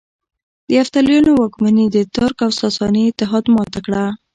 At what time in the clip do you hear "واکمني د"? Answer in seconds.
1.41-1.97